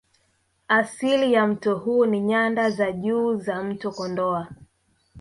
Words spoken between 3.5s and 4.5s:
mto Kondoa